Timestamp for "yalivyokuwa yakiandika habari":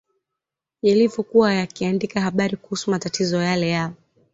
0.81-2.57